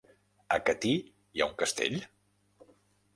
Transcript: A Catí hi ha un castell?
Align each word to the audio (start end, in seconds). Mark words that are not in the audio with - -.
A 0.55 0.57
Catí 0.69 0.93
hi 0.95 1.43
ha 1.43 1.47
un 1.49 1.53
castell? 1.59 1.99